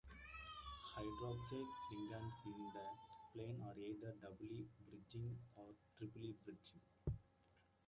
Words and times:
The 0.97 1.01
hydroxide 1.03 1.69
ligands 1.93 2.43
in 2.47 2.71
the 2.73 2.89
plane 3.39 3.61
are 3.61 3.77
either 3.77 4.15
doubly 4.19 4.65
bridging 4.89 5.37
or 5.55 5.75
triply 5.95 6.33
bridging. 6.43 6.81